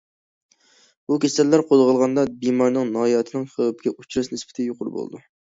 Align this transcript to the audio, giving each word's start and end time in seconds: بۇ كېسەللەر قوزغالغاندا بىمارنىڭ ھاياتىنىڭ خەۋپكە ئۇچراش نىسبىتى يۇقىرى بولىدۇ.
بۇ 1.11 1.17
كېسەللەر 1.25 1.63
قوزغالغاندا 1.71 2.23
بىمارنىڭ 2.39 2.91
ھاياتىنىڭ 3.03 3.45
خەۋپكە 3.53 3.95
ئۇچراش 3.95 4.33
نىسبىتى 4.35 4.69
يۇقىرى 4.73 4.97
بولىدۇ. 4.99 5.25